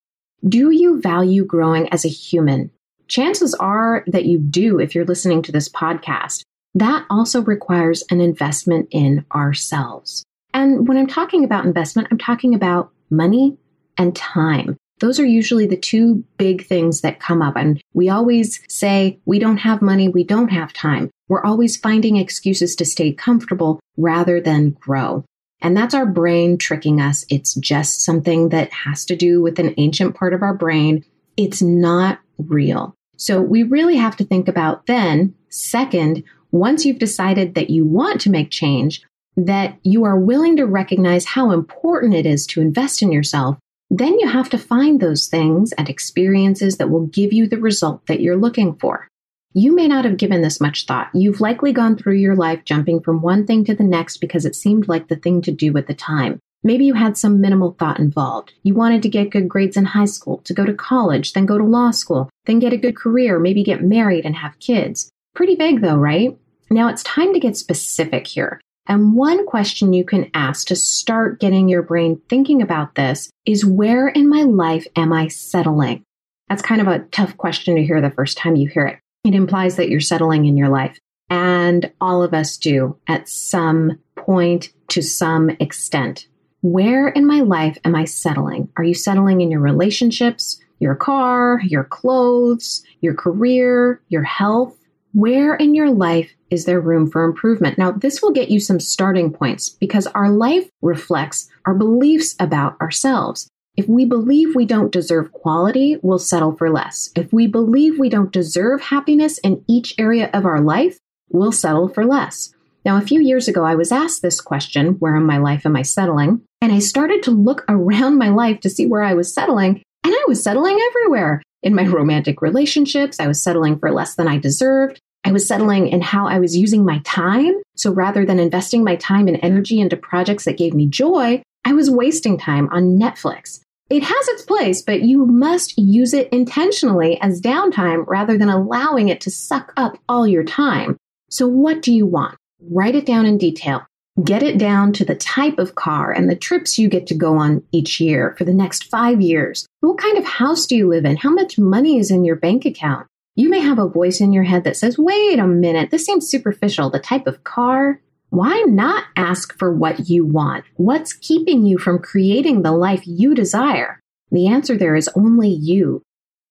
Do 0.46 0.70
you 0.70 1.00
value 1.00 1.44
growing 1.44 1.88
as 1.92 2.04
a 2.04 2.08
human? 2.08 2.70
Chances 3.08 3.54
are 3.54 4.04
that 4.06 4.26
you 4.26 4.38
do 4.38 4.78
if 4.78 4.94
you're 4.94 5.06
listening 5.06 5.42
to 5.42 5.52
this 5.52 5.68
podcast. 5.68 6.42
That 6.74 7.06
also 7.08 7.42
requires 7.42 8.04
an 8.10 8.20
investment 8.20 8.88
in 8.90 9.24
ourselves. 9.34 10.24
And 10.52 10.86
when 10.86 10.98
I'm 10.98 11.06
talking 11.06 11.42
about 11.42 11.64
investment, 11.64 12.08
I'm 12.10 12.18
talking 12.18 12.54
about 12.54 12.90
money 13.10 13.56
and 13.96 14.14
time. 14.14 14.76
Those 15.00 15.18
are 15.18 15.26
usually 15.26 15.66
the 15.66 15.76
two 15.76 16.24
big 16.36 16.66
things 16.66 17.00
that 17.00 17.20
come 17.20 17.40
up. 17.40 17.56
And 17.56 17.80
we 17.94 18.08
always 18.08 18.60
say, 18.68 19.18
we 19.24 19.38
don't 19.38 19.58
have 19.58 19.80
money, 19.80 20.08
we 20.08 20.24
don't 20.24 20.48
have 20.48 20.72
time. 20.72 21.10
We're 21.28 21.44
always 21.44 21.76
finding 21.76 22.16
excuses 22.16 22.76
to 22.76 22.84
stay 22.84 23.12
comfortable 23.12 23.80
rather 23.96 24.40
than 24.40 24.70
grow. 24.70 25.24
And 25.60 25.76
that's 25.76 25.94
our 25.94 26.06
brain 26.06 26.58
tricking 26.58 27.00
us. 27.00 27.24
It's 27.30 27.54
just 27.54 28.02
something 28.02 28.50
that 28.50 28.72
has 28.72 29.04
to 29.06 29.16
do 29.16 29.40
with 29.40 29.58
an 29.58 29.74
ancient 29.78 30.14
part 30.14 30.34
of 30.34 30.42
our 30.42 30.54
brain. 30.54 31.04
It's 31.36 31.62
not 31.62 32.18
real. 32.38 32.94
So 33.18 33.42
we 33.42 33.62
really 33.62 33.96
have 33.96 34.16
to 34.16 34.24
think 34.24 34.48
about 34.48 34.86
then, 34.86 35.34
second, 35.50 36.24
once 36.50 36.86
you've 36.86 36.98
decided 36.98 37.54
that 37.54 37.68
you 37.68 37.84
want 37.84 38.22
to 38.22 38.30
make 38.30 38.50
change, 38.50 39.02
that 39.36 39.78
you 39.82 40.04
are 40.04 40.18
willing 40.18 40.56
to 40.56 40.64
recognize 40.64 41.26
how 41.26 41.50
important 41.50 42.14
it 42.14 42.24
is 42.24 42.46
to 42.46 42.62
invest 42.62 43.02
in 43.02 43.12
yourself 43.12 43.58
then 43.90 44.18
you 44.18 44.28
have 44.28 44.50
to 44.50 44.58
find 44.58 45.00
those 45.00 45.26
things 45.26 45.72
and 45.72 45.88
experiences 45.88 46.76
that 46.76 46.90
will 46.90 47.06
give 47.06 47.32
you 47.32 47.46
the 47.46 47.58
result 47.58 48.06
that 48.06 48.20
you're 48.20 48.36
looking 48.36 48.76
for. 48.76 49.08
You 49.54 49.74
may 49.74 49.88
not 49.88 50.04
have 50.04 50.18
given 50.18 50.42
this 50.42 50.60
much 50.60 50.84
thought. 50.84 51.08
You've 51.14 51.40
likely 51.40 51.72
gone 51.72 51.96
through 51.96 52.16
your 52.16 52.36
life 52.36 52.64
jumping 52.64 53.00
from 53.00 53.22
one 53.22 53.46
thing 53.46 53.64
to 53.64 53.74
the 53.74 53.84
next 53.84 54.18
because 54.18 54.44
it 54.44 54.54
seemed 54.54 54.88
like 54.88 55.08
the 55.08 55.16
thing 55.16 55.40
to 55.42 55.52
do 55.52 55.76
at 55.78 55.86
the 55.86 55.94
time. 55.94 56.38
Maybe 56.62 56.84
you 56.84 56.94
had 56.94 57.16
some 57.16 57.40
minimal 57.40 57.76
thought 57.78 58.00
involved. 58.00 58.52
You 58.62 58.74
wanted 58.74 59.02
to 59.02 59.08
get 59.08 59.30
good 59.30 59.48
grades 59.48 59.76
in 59.76 59.84
high 59.84 60.06
school, 60.06 60.38
to 60.38 60.52
go 60.52 60.64
to 60.64 60.74
college, 60.74 61.32
then 61.32 61.46
go 61.46 61.56
to 61.56 61.64
law 61.64 61.92
school, 61.92 62.28
then 62.46 62.58
get 62.58 62.72
a 62.72 62.78
good 62.78 62.96
career, 62.96 63.38
maybe 63.38 63.62
get 63.62 63.82
married 63.82 64.24
and 64.24 64.36
have 64.36 64.58
kids. 64.58 65.10
Pretty 65.34 65.54
vague 65.54 65.80
though, 65.80 65.96
right? 65.96 66.36
Now 66.70 66.88
it's 66.88 67.02
time 67.04 67.32
to 67.32 67.40
get 67.40 67.56
specific 67.56 68.26
here. 68.26 68.60
And 68.86 69.14
one 69.14 69.46
question 69.46 69.92
you 69.92 70.04
can 70.04 70.30
ask 70.34 70.66
to 70.68 70.76
start 70.76 71.40
getting 71.40 71.68
your 71.68 71.82
brain 71.82 72.20
thinking 72.28 72.62
about 72.62 72.94
this 72.94 73.30
is 73.44 73.64
where 73.64 74.08
in 74.08 74.28
my 74.28 74.42
life 74.42 74.86
am 74.96 75.12
I 75.12 75.28
settling? 75.28 76.02
That's 76.48 76.62
kind 76.62 76.80
of 76.80 76.88
a 76.88 77.00
tough 77.10 77.36
question 77.36 77.76
to 77.76 77.84
hear 77.84 78.00
the 78.00 78.10
first 78.10 78.38
time 78.38 78.56
you 78.56 78.68
hear 78.68 78.86
it. 78.86 78.98
It 79.24 79.34
implies 79.34 79.76
that 79.76 79.90
you're 79.90 80.00
settling 80.00 80.46
in 80.46 80.56
your 80.56 80.70
life. 80.70 80.98
And 81.28 81.92
all 82.00 82.22
of 82.22 82.32
us 82.32 82.56
do 82.56 82.98
at 83.06 83.28
some 83.28 83.98
point 84.16 84.70
to 84.88 85.02
some 85.02 85.50
extent. 85.60 86.26
Where 86.60 87.06
in 87.06 87.24
my 87.24 87.40
life 87.40 87.78
am 87.84 87.94
I 87.94 88.04
settling? 88.04 88.68
Are 88.76 88.82
you 88.82 88.94
settling 88.94 89.40
in 89.40 89.50
your 89.50 89.60
relationships, 89.60 90.58
your 90.80 90.96
car, 90.96 91.60
your 91.64 91.84
clothes, 91.84 92.82
your 93.00 93.14
career, 93.14 94.00
your 94.08 94.24
health? 94.24 94.76
Where 95.12 95.54
in 95.54 95.76
your 95.76 95.92
life 95.92 96.34
is 96.50 96.64
there 96.64 96.80
room 96.80 97.08
for 97.08 97.22
improvement? 97.22 97.78
Now, 97.78 97.92
this 97.92 98.20
will 98.20 98.32
get 98.32 98.50
you 98.50 98.58
some 98.58 98.80
starting 98.80 99.32
points 99.32 99.68
because 99.68 100.08
our 100.08 100.30
life 100.30 100.68
reflects 100.82 101.48
our 101.64 101.74
beliefs 101.74 102.34
about 102.40 102.80
ourselves. 102.80 103.48
If 103.76 103.88
we 103.88 104.04
believe 104.04 104.56
we 104.56 104.66
don't 104.66 104.90
deserve 104.90 105.30
quality, 105.30 105.98
we'll 106.02 106.18
settle 106.18 106.56
for 106.56 106.70
less. 106.70 107.10
If 107.14 107.32
we 107.32 107.46
believe 107.46 108.00
we 108.00 108.08
don't 108.08 108.32
deserve 108.32 108.80
happiness 108.80 109.38
in 109.38 109.64
each 109.68 109.94
area 109.96 110.28
of 110.34 110.44
our 110.44 110.60
life, 110.60 110.98
we'll 111.30 111.52
settle 111.52 111.86
for 111.86 112.04
less. 112.04 112.52
Now, 112.84 112.96
a 112.96 113.02
few 113.02 113.20
years 113.20 113.46
ago, 113.46 113.64
I 113.64 113.76
was 113.76 113.92
asked 113.92 114.22
this 114.22 114.40
question 114.40 114.94
Where 114.94 115.14
in 115.14 115.24
my 115.24 115.38
life 115.38 115.64
am 115.64 115.76
I 115.76 115.82
settling? 115.82 116.42
And 116.60 116.72
I 116.72 116.80
started 116.80 117.22
to 117.24 117.30
look 117.30 117.64
around 117.68 118.18
my 118.18 118.30
life 118.30 118.60
to 118.60 118.70
see 118.70 118.86
where 118.86 119.02
I 119.02 119.14
was 119.14 119.32
settling, 119.32 119.82
and 120.04 120.14
I 120.14 120.24
was 120.26 120.42
settling 120.42 120.78
everywhere. 120.88 121.42
In 121.62 121.74
my 121.74 121.86
romantic 121.86 122.40
relationships, 122.42 123.18
I 123.20 123.26
was 123.26 123.42
settling 123.42 123.78
for 123.78 123.90
less 123.90 124.14
than 124.14 124.28
I 124.28 124.38
deserved. 124.38 125.00
I 125.24 125.32
was 125.32 125.46
settling 125.46 125.88
in 125.88 126.00
how 126.00 126.26
I 126.26 126.38
was 126.38 126.56
using 126.56 126.84
my 126.84 127.00
time. 127.04 127.54
So 127.76 127.92
rather 127.92 128.24
than 128.24 128.38
investing 128.38 128.84
my 128.84 128.96
time 128.96 129.28
and 129.28 129.38
energy 129.42 129.80
into 129.80 129.96
projects 129.96 130.44
that 130.44 130.56
gave 130.56 130.74
me 130.74 130.86
joy, 130.86 131.42
I 131.64 131.72
was 131.72 131.90
wasting 131.90 132.38
time 132.38 132.68
on 132.70 132.98
Netflix. 132.98 133.60
It 133.90 134.02
has 134.02 134.28
its 134.28 134.42
place, 134.42 134.82
but 134.82 135.02
you 135.02 135.26
must 135.26 135.76
use 135.78 136.12
it 136.14 136.28
intentionally 136.30 137.20
as 137.20 137.40
downtime 137.40 138.04
rather 138.06 138.38
than 138.38 138.48
allowing 138.48 139.08
it 139.08 139.20
to 139.22 139.30
suck 139.30 139.72
up 139.76 139.98
all 140.08 140.26
your 140.26 140.44
time. 140.44 140.96
So 141.30 141.46
what 141.46 141.82
do 141.82 141.92
you 141.92 142.06
want? 142.06 142.36
Write 142.70 142.94
it 142.94 143.06
down 143.06 143.26
in 143.26 143.38
detail. 143.38 143.86
Get 144.24 144.42
it 144.42 144.58
down 144.58 144.92
to 144.94 145.04
the 145.04 145.14
type 145.14 145.58
of 145.58 145.76
car 145.76 146.10
and 146.10 146.28
the 146.28 146.34
trips 146.34 146.76
you 146.76 146.88
get 146.88 147.06
to 147.06 147.14
go 147.14 147.36
on 147.36 147.62
each 147.70 148.00
year 148.00 148.34
for 148.36 148.44
the 148.44 148.54
next 148.54 148.84
five 148.84 149.20
years. 149.20 149.66
What 149.80 149.98
kind 149.98 150.18
of 150.18 150.24
house 150.24 150.66
do 150.66 150.74
you 150.74 150.88
live 150.88 151.04
in? 151.04 151.16
How 151.16 151.30
much 151.30 151.56
money 151.56 151.98
is 151.98 152.10
in 152.10 152.24
your 152.24 152.34
bank 152.34 152.64
account? 152.64 153.06
You 153.36 153.48
may 153.48 153.60
have 153.60 153.78
a 153.78 153.88
voice 153.88 154.20
in 154.20 154.32
your 154.32 154.42
head 154.42 154.64
that 154.64 154.76
says, 154.76 154.98
wait 154.98 155.38
a 155.38 155.46
minute, 155.46 155.90
this 155.90 156.04
seems 156.04 156.28
superficial. 156.28 156.90
The 156.90 156.98
type 156.98 157.28
of 157.28 157.44
car? 157.44 158.00
Why 158.30 158.64
not 158.66 159.04
ask 159.14 159.56
for 159.56 159.72
what 159.72 160.08
you 160.08 160.24
want? 160.24 160.64
What's 160.74 161.12
keeping 161.12 161.64
you 161.64 161.78
from 161.78 162.00
creating 162.00 162.62
the 162.62 162.72
life 162.72 163.02
you 163.06 163.36
desire? 163.36 164.00
The 164.32 164.48
answer 164.48 164.76
there 164.76 164.96
is 164.96 165.08
only 165.14 165.48
you. 165.48 166.02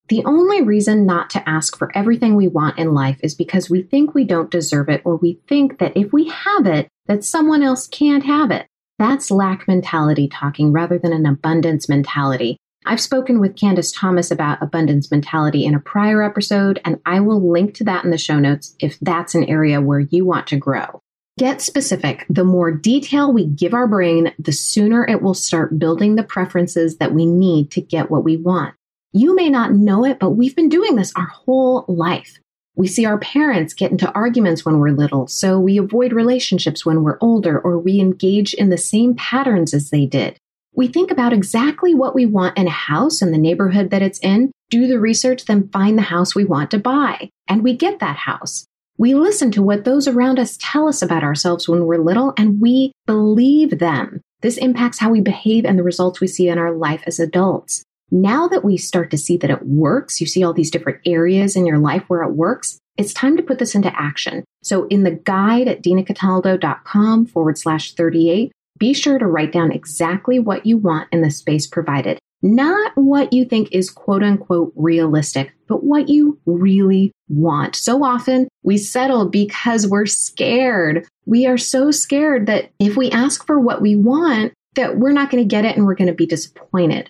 The 0.08 0.24
only 0.24 0.62
reason 0.62 1.06
not 1.06 1.30
to 1.32 1.48
ask 1.48 1.78
for 1.78 1.92
everything 1.96 2.36
we 2.36 2.48
want 2.48 2.80
in 2.80 2.94
life 2.94 3.20
is 3.22 3.36
because 3.36 3.70
we 3.70 3.82
think 3.82 4.14
we 4.14 4.24
don't 4.24 4.50
deserve 4.50 4.88
it 4.88 5.02
or 5.04 5.18
we 5.18 5.42
think 5.50 5.80
that 5.80 5.98
if 5.98 6.14
we 6.14 6.30
have 6.30 6.66
it, 6.66 6.88
that 7.08 7.24
someone 7.24 7.64
else 7.64 7.88
can't 7.88 8.26
have 8.26 8.52
it. 8.52 8.68
That's 9.00 9.32
lack 9.32 9.68
mentality 9.68 10.28
talking 10.28 10.72
rather 10.72 10.98
than 10.98 11.14
an 11.14 11.26
abundance 11.26 11.88
mentality. 11.88 12.58
I've 12.86 13.02
spoken 13.02 13.40
with 13.40 13.58
Candace 13.58 13.92
Thomas 13.92 14.32
about 14.32 14.62
abundance 14.62 15.12
mentality 15.12 15.66
in 15.66 15.76
a 15.76 15.80
prior 15.80 16.24
episode, 16.24 16.80
and 16.86 17.00
I 17.06 17.20
will 17.20 17.52
link 17.52 17.74
to 17.76 17.84
that 17.84 18.06
in 18.06 18.12
the 18.12 18.18
show 18.18 18.40
notes 18.40 18.76
if 18.80 18.98
that's 19.02 19.36
an 19.36 19.44
area 19.44 19.82
where 19.82 20.00
you 20.00 20.26
want 20.26 20.48
to 20.48 20.58
grow. 20.58 21.02
Get 21.38 21.62
specific. 21.62 22.26
The 22.30 22.44
more 22.44 22.72
detail 22.72 23.32
we 23.32 23.46
give 23.46 23.74
our 23.74 23.88
brain, 23.88 24.34
the 24.40 24.52
sooner 24.52 25.06
it 25.06 25.22
will 25.22 25.36
start 25.36 25.78
building 25.78 26.16
the 26.16 26.24
preferences 26.24 26.98
that 26.98 27.14
we 27.14 27.26
need 27.26 27.72
to 27.72 27.82
get 27.82 28.10
what 28.10 28.24
we 28.24 28.38
want. 28.38 28.74
You 29.12 29.36
may 29.36 29.50
not 29.50 29.74
know 29.74 30.04
it, 30.06 30.18
but 30.18 30.32
we've 30.32 30.56
been 30.56 30.70
doing 30.70 30.96
this 30.96 31.14
our 31.16 31.28
whole 31.28 31.86
life. 31.88 32.40
We 32.78 32.86
see 32.86 33.06
our 33.06 33.18
parents 33.18 33.74
get 33.74 33.90
into 33.90 34.12
arguments 34.14 34.64
when 34.64 34.80
we're 34.80 34.92
little, 34.92 35.26
so 35.26 35.60
we 35.60 35.80
avoid 35.80 36.14
relationships 36.14 36.86
when 36.86 37.02
we're 37.02 37.18
older, 37.22 37.60
or 37.60 37.80
we 37.80 38.00
engage 38.00 38.54
in 38.54 38.70
the 38.70 38.78
same 38.78 39.16
patterns 39.16 39.74
as 39.74 39.90
they 39.90 40.06
did. 40.06 40.38
We 40.76 40.88
think 40.88 41.10
about 41.10 41.34
exactly 41.34 41.96
what 41.96 42.14
we 42.14 42.28
want 42.28 42.56
in 42.56 42.68
a 42.68 42.70
house 42.70 43.20
and 43.20 43.34
the 43.34 43.40
neighborhood 43.40 43.90
that 43.90 44.04
it's 44.04 44.20
in, 44.20 44.52
do 44.70 44.86
the 44.86 45.00
research, 45.00 45.46
then 45.46 45.70
find 45.70 45.98
the 45.98 46.04
house 46.04 46.36
we 46.36 46.46
want 46.46 46.70
to 46.70 46.78
buy. 46.78 47.32
And 47.48 47.64
we 47.64 47.76
get 47.76 47.98
that 47.98 48.18
house. 48.18 48.68
We 49.00 49.16
listen 49.16 49.50
to 49.54 49.64
what 49.64 49.84
those 49.84 50.08
around 50.08 50.38
us 50.38 50.56
tell 50.62 50.88
us 50.88 51.02
about 51.02 51.24
ourselves 51.24 51.68
when 51.68 51.86
we're 51.86 51.98
little 51.98 52.36
and 52.38 52.62
we 52.62 52.92
believe 53.08 53.80
them. 53.80 54.22
This 54.42 54.58
impacts 54.58 55.00
how 55.00 55.10
we 55.10 55.20
behave 55.20 55.66
and 55.66 55.80
the 55.80 55.84
results 55.84 56.22
we 56.22 56.28
see 56.28 56.48
in 56.48 56.60
our 56.60 56.72
life 56.72 57.02
as 57.08 57.20
adults. 57.20 57.84
Now 58.10 58.48
that 58.48 58.64
we 58.64 58.78
start 58.78 59.12
to 59.12 59.18
see 59.18 59.36
that 59.38 59.50
it 59.50 59.66
works, 59.66 60.22
you 60.22 60.28
see 60.28 60.44
all 60.44 60.54
these 60.54 60.72
different 60.72 61.00
areas 61.06 61.56
in 61.56 61.66
your 61.66 61.78
life 61.80 62.04
where 62.08 62.24
it 62.24 62.32
works, 62.32 62.80
it's 62.98 63.14
time 63.14 63.36
to 63.38 63.44
put 63.44 63.60
this 63.60 63.76
into 63.76 63.94
action. 64.00 64.44
So 64.64 64.88
in 64.88 65.04
the 65.04 65.12
guide 65.12 65.68
at 65.68 65.84
dinacataldo.com 65.84 67.26
forward 67.28 67.58
slash 67.58 67.94
38, 67.94 68.52
be 68.80 68.94
sure 68.94 69.20
to 69.20 69.28
write 69.28 69.52
down 69.52 69.72
exactly 69.72 70.40
what 70.40 70.66
you 70.66 70.78
want 70.78 71.10
in 71.12 71.22
the 71.22 71.32
space 71.32 71.68
provided. 71.68 72.20
not 72.42 72.92
what 72.96 73.34
you 73.34 73.46
think 73.46 73.70
is 73.72 73.90
quote 73.90 74.24
unquote 74.24 74.72
realistic, 74.76 75.54
but 75.68 75.84
what 75.84 76.10
you 76.10 76.40
really 76.46 77.12
want. 77.28 77.76
So 77.76 78.04
often 78.04 78.48
we 78.64 78.78
settle 78.78 79.28
because 79.28 79.88
we're 79.88 80.06
scared. 80.06 81.08
We 81.26 81.46
are 81.48 81.58
so 81.58 81.92
scared 81.92 82.46
that 82.48 82.70
if 82.80 82.96
we 82.96 83.12
ask 83.12 83.46
for 83.46 83.60
what 83.60 83.82
we 83.82 83.96
want, 83.96 84.54
that 84.76 84.98
we're 84.98 85.12
not 85.12 85.32
going 85.32 85.44
to 85.44 85.48
get 85.48 85.66
it 85.66 85.76
and 85.76 85.86
we're 85.86 85.96
going 85.96 86.08
to 86.10 86.14
be 86.14 86.28
disappointed. 86.28 87.10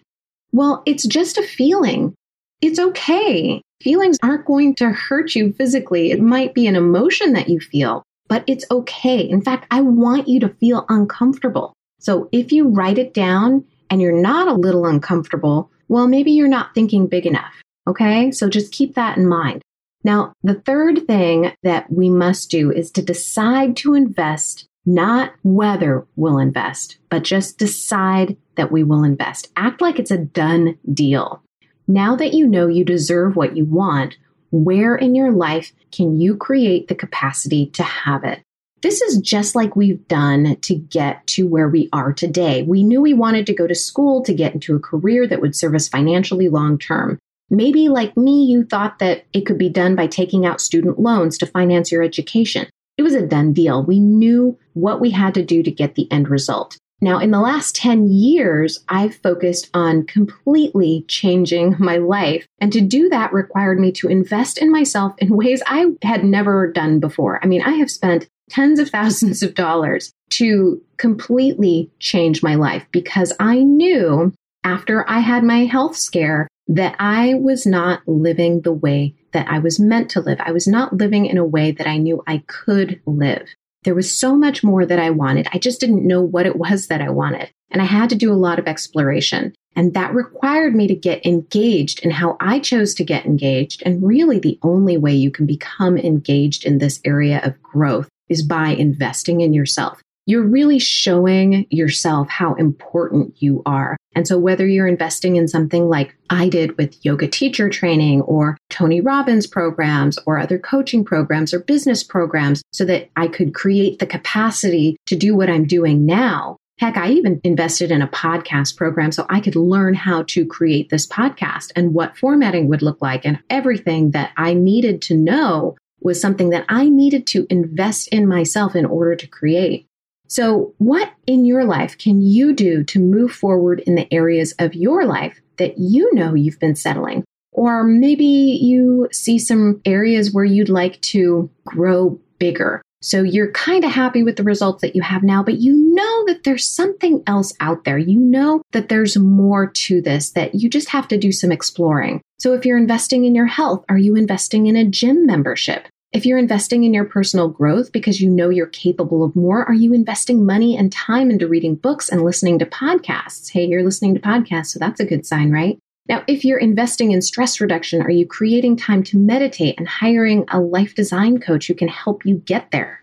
Well, 0.51 0.83
it's 0.85 1.05
just 1.05 1.37
a 1.37 1.43
feeling. 1.43 2.15
It's 2.61 2.79
okay. 2.79 3.61
Feelings 3.81 4.17
aren't 4.23 4.45
going 4.45 4.75
to 4.75 4.91
hurt 4.91 5.35
you 5.35 5.53
physically. 5.53 6.11
It 6.11 6.19
might 6.19 6.53
be 6.53 6.67
an 6.67 6.75
emotion 6.75 7.33
that 7.33 7.49
you 7.49 7.59
feel, 7.59 8.03
but 8.27 8.43
it's 8.47 8.65
okay. 8.71 9.19
In 9.19 9.41
fact, 9.41 9.67
I 9.69 9.81
want 9.81 10.27
you 10.27 10.39
to 10.39 10.49
feel 10.49 10.85
uncomfortable. 10.89 11.73
So 11.99 12.29
if 12.31 12.51
you 12.51 12.69
write 12.69 12.97
it 12.97 13.13
down 13.13 13.65
and 13.89 14.01
you're 14.01 14.19
not 14.19 14.47
a 14.47 14.53
little 14.53 14.85
uncomfortable, 14.85 15.69
well, 15.87 16.07
maybe 16.07 16.31
you're 16.31 16.47
not 16.47 16.73
thinking 16.73 17.07
big 17.07 17.25
enough. 17.25 17.53
Okay. 17.87 18.31
So 18.31 18.49
just 18.49 18.73
keep 18.73 18.95
that 18.95 19.17
in 19.17 19.27
mind. 19.27 19.61
Now, 20.03 20.33
the 20.43 20.55
third 20.55 21.05
thing 21.07 21.53
that 21.63 21.91
we 21.91 22.09
must 22.09 22.49
do 22.49 22.71
is 22.71 22.91
to 22.91 23.01
decide 23.01 23.75
to 23.77 23.93
invest, 23.93 24.65
not 24.87 25.33
whether 25.43 26.07
we'll 26.15 26.39
invest, 26.39 26.97
but 27.09 27.23
just 27.23 27.57
decide 27.57 28.37
that 28.55 28.71
we 28.71 28.83
will 28.83 29.03
invest. 29.03 29.49
Act 29.57 29.81
like 29.81 29.99
it's 29.99 30.11
a 30.11 30.17
done 30.17 30.77
deal. 30.91 31.43
Now 31.89 32.15
that 32.15 32.33
you 32.33 32.47
know 32.47 32.67
you 32.67 32.85
deserve 32.85 33.35
what 33.35 33.55
you 33.55 33.65
want, 33.65 34.17
where 34.51 34.95
in 34.95 35.13
your 35.13 35.31
life 35.31 35.73
can 35.91 36.19
you 36.19 36.37
create 36.37 36.87
the 36.87 36.95
capacity 36.95 37.67
to 37.67 37.83
have 37.83 38.23
it? 38.23 38.41
This 38.81 39.01
is 39.01 39.17
just 39.17 39.55
like 39.55 39.75
we've 39.75 40.07
done 40.07 40.55
to 40.61 40.75
get 40.75 41.25
to 41.27 41.45
where 41.47 41.67
we 41.67 41.89
are 41.91 42.13
today. 42.13 42.63
We 42.63 42.83
knew 42.83 43.01
we 43.01 43.13
wanted 43.13 43.45
to 43.47 43.53
go 43.53 43.67
to 43.67 43.75
school 43.75 44.23
to 44.23 44.33
get 44.33 44.53
into 44.53 44.75
a 44.75 44.79
career 44.79 45.27
that 45.27 45.41
would 45.41 45.55
serve 45.55 45.75
us 45.75 45.89
financially 45.89 46.47
long 46.47 46.77
term. 46.77 47.19
Maybe, 47.49 47.89
like 47.89 48.15
me, 48.15 48.45
you 48.45 48.63
thought 48.63 48.99
that 48.99 49.25
it 49.33 49.45
could 49.45 49.57
be 49.57 49.69
done 49.69 49.95
by 49.95 50.07
taking 50.07 50.45
out 50.45 50.61
student 50.61 50.99
loans 50.99 51.37
to 51.39 51.45
finance 51.45 51.91
your 51.91 52.03
education. 52.03 52.67
It 52.97 53.03
was 53.03 53.13
a 53.13 53.25
done 53.25 53.53
deal. 53.53 53.83
We 53.83 53.99
knew 53.99 54.57
what 54.73 54.99
we 54.99 55.11
had 55.11 55.33
to 55.35 55.45
do 55.45 55.63
to 55.63 55.71
get 55.71 55.95
the 55.95 56.11
end 56.11 56.29
result. 56.29 56.77
Now, 56.99 57.19
in 57.19 57.29
the 57.29 57.39
last 57.39 57.75
10 57.75 58.07
years, 58.09 58.83
I've 58.89 59.15
focused 59.15 59.69
on 59.73 60.05
completely 60.05 61.05
changing 61.07 61.75
my 61.79 61.97
life. 61.97 62.47
And 62.59 62.73
to 62.73 62.81
do 62.81 63.09
that 63.09 63.33
required 63.33 63.79
me 63.79 63.91
to 63.93 64.07
invest 64.07 64.57
in 64.57 64.71
myself 64.71 65.13
in 65.19 65.35
ways 65.37 65.61
I 65.67 65.91
had 66.01 66.23
never 66.23 66.71
done 66.71 66.99
before. 66.99 67.39
I 67.43 67.47
mean, 67.47 67.61
I 67.61 67.71
have 67.71 67.91
spent 67.91 68.27
tens 68.49 68.79
of 68.79 68.89
thousands 68.89 69.43
of 69.43 69.53
dollars 69.53 70.11
to 70.29 70.81
completely 70.97 71.91
change 71.99 72.41
my 72.41 72.55
life 72.55 72.85
because 72.91 73.33
I 73.39 73.61
knew 73.61 74.33
after 74.63 75.07
I 75.09 75.19
had 75.19 75.43
my 75.43 75.65
health 75.65 75.95
scare 75.95 76.47
that 76.67 76.95
I 76.99 77.35
was 77.35 77.65
not 77.65 78.01
living 78.07 78.61
the 78.61 78.73
way 78.73 79.15
that 79.31 79.47
I 79.49 79.59
was 79.59 79.79
meant 79.79 80.09
to 80.11 80.21
live. 80.21 80.39
I 80.41 80.51
was 80.51 80.67
not 80.67 80.93
living 80.93 81.25
in 81.25 81.37
a 81.37 81.45
way 81.45 81.71
that 81.71 81.87
I 81.87 81.97
knew 81.97 82.23
I 82.27 82.43
could 82.47 83.01
live. 83.05 83.47
There 83.83 83.95
was 83.95 84.13
so 84.13 84.35
much 84.35 84.63
more 84.63 84.85
that 84.85 84.99
I 84.99 85.09
wanted. 85.11 85.47
I 85.53 85.59
just 85.59 85.79
didn't 85.79 86.05
know 86.05 86.21
what 86.21 86.45
it 86.45 86.57
was 86.57 86.87
that 86.87 87.01
I 87.01 87.09
wanted. 87.09 87.51
And 87.69 87.81
I 87.81 87.85
had 87.85 88.09
to 88.09 88.15
do 88.15 88.31
a 88.31 88.35
lot 88.35 88.59
of 88.59 88.67
exploration. 88.67 89.53
And 89.75 89.93
that 89.93 90.13
required 90.13 90.75
me 90.75 90.87
to 90.87 90.95
get 90.95 91.25
engaged 91.25 92.03
in 92.03 92.11
how 92.11 92.35
I 92.39 92.59
chose 92.59 92.93
to 92.95 93.03
get 93.03 93.25
engaged. 93.25 93.83
And 93.85 94.05
really, 94.05 94.39
the 94.39 94.57
only 94.63 94.97
way 94.97 95.13
you 95.13 95.29
can 95.29 95.45
become 95.45 95.97
engaged 95.97 96.65
in 96.65 96.79
this 96.79 96.99
area 97.05 97.39
of 97.43 97.61
growth 97.61 98.09
is 98.27 98.43
by 98.43 98.69
investing 98.69 99.41
in 99.41 99.53
yourself 99.53 100.01
you're 100.27 100.43
really 100.43 100.77
showing 100.77 101.65
yourself 101.69 102.29
how 102.29 102.53
important 102.55 103.33
you 103.41 103.63
are. 103.65 103.97
And 104.13 104.27
so 104.27 104.37
whether 104.37 104.67
you're 104.67 104.87
investing 104.87 105.37
in 105.37 105.47
something 105.47 105.87
like 105.87 106.15
I 106.29 106.49
did 106.49 106.77
with 106.77 107.03
yoga 107.05 107.27
teacher 107.27 107.69
training 107.69 108.21
or 108.21 108.57
Tony 108.69 108.99
Robbins 108.99 109.47
programs 109.47 110.19
or 110.25 110.37
other 110.37 110.59
coaching 110.59 111.05
programs 111.05 111.53
or 111.53 111.59
business 111.59 112.03
programs 112.03 112.61
so 112.73 112.83
that 112.85 113.09
I 113.15 113.27
could 113.27 113.55
create 113.55 113.99
the 113.99 114.05
capacity 114.05 114.97
to 115.05 115.15
do 115.15 115.35
what 115.35 115.49
I'm 115.49 115.65
doing 115.65 116.05
now. 116.05 116.57
Heck, 116.77 116.97
I 116.97 117.09
even 117.11 117.39
invested 117.43 117.89
in 117.89 118.01
a 118.01 118.07
podcast 118.07 118.75
program 118.75 119.11
so 119.11 119.25
I 119.29 119.39
could 119.39 119.55
learn 119.55 119.93
how 119.93 120.23
to 120.27 120.45
create 120.45 120.89
this 120.89 121.07
podcast 121.07 121.71
and 121.75 121.93
what 121.93 122.17
formatting 122.17 122.67
would 122.67 122.81
look 122.81 123.01
like 123.01 123.25
and 123.25 123.39
everything 123.49 124.11
that 124.11 124.31
I 124.35 124.53
needed 124.53 125.01
to 125.03 125.15
know 125.15 125.77
was 126.01 126.21
something 126.21 126.49
that 126.49 126.65
I 126.69 126.89
needed 126.89 127.25
to 127.27 127.47
invest 127.49 128.09
in 128.09 128.27
myself 128.27 128.75
in 128.75 128.85
order 128.85 129.15
to 129.15 129.25
create. 129.25 129.86
So, 130.27 130.73
what 130.77 131.11
in 131.25 131.45
your 131.45 131.65
life 131.65 131.97
can 131.97 132.21
you 132.21 132.53
do 132.53 132.83
to 132.85 132.99
move 132.99 133.31
forward 133.31 133.81
in 133.81 133.95
the 133.95 134.11
areas 134.13 134.53
of 134.59 134.75
your 134.75 135.05
life 135.05 135.39
that 135.57 135.77
you 135.77 136.13
know 136.13 136.33
you've 136.33 136.59
been 136.59 136.75
settling? 136.75 137.23
Or 137.51 137.83
maybe 137.83 138.25
you 138.25 139.07
see 139.11 139.39
some 139.39 139.81
areas 139.85 140.33
where 140.33 140.45
you'd 140.45 140.69
like 140.69 141.01
to 141.01 141.49
grow 141.65 142.19
bigger. 142.37 142.81
So 143.01 143.21
you're 143.21 143.51
kind 143.51 143.83
of 143.83 143.91
happy 143.91 144.23
with 144.23 144.35
the 144.37 144.43
results 144.43 144.81
that 144.81 144.95
you 144.95 145.01
have 145.01 145.23
now, 145.23 145.43
but 145.43 145.59
you 145.59 145.73
know 145.93 146.25
that 146.25 146.43
there's 146.43 146.67
something 146.67 147.23
else 147.27 147.53
out 147.59 147.83
there. 147.83 147.97
You 147.97 148.19
know 148.19 148.61
that 148.71 148.89
there's 148.89 149.17
more 149.17 149.67
to 149.67 150.01
this, 150.01 150.31
that 150.31 150.55
you 150.55 150.69
just 150.69 150.89
have 150.89 151.07
to 151.09 151.17
do 151.17 151.31
some 151.31 151.51
exploring. 151.51 152.21
So 152.39 152.53
if 152.53 152.65
you're 152.65 152.77
investing 152.77 153.25
in 153.25 153.35
your 153.35 153.45
health, 153.45 153.85
are 153.87 153.97
you 153.97 154.15
investing 154.15 154.67
in 154.67 154.75
a 154.75 154.85
gym 154.85 155.25
membership? 155.25 155.87
If 156.13 156.25
you're 156.25 156.37
investing 156.37 156.85
in 156.85 156.93
your 156.93 157.03
personal 157.03 157.49
growth 157.49 157.91
because 157.91 158.21
you 158.21 158.29
know 158.29 158.47
you're 158.49 158.67
capable 158.67 159.25
of 159.25 159.35
more, 159.35 159.65
are 159.65 159.73
you 159.73 159.93
investing 159.93 160.45
money 160.45 160.77
and 160.77 160.89
time 160.89 161.29
into 161.29 161.49
reading 161.49 161.75
books 161.75 162.07
and 162.07 162.23
listening 162.23 162.59
to 162.59 162.65
podcasts? 162.65 163.51
Hey, 163.51 163.65
you're 163.65 163.83
listening 163.83 164.15
to 164.15 164.21
podcasts, 164.21 164.67
so 164.67 164.79
that's 164.79 165.01
a 165.01 165.05
good 165.05 165.25
sign, 165.25 165.51
right? 165.51 165.77
Now, 166.07 166.23
if 166.25 166.45
you're 166.45 166.59
investing 166.59 167.11
in 167.11 167.21
stress 167.21 167.59
reduction, 167.59 168.01
are 168.01 168.09
you 168.09 168.25
creating 168.25 168.77
time 168.77 169.03
to 169.03 169.17
meditate 169.17 169.77
and 169.77 169.85
hiring 169.85 170.45
a 170.47 170.61
life 170.61 170.95
design 170.95 171.41
coach 171.41 171.67
who 171.67 171.73
can 171.73 171.89
help 171.89 172.25
you 172.25 172.35
get 172.37 172.71
there? 172.71 173.01